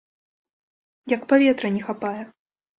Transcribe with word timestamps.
Як 1.15 1.21
паветра 1.35 1.67
не 1.79 1.85
хапае. 1.87 2.19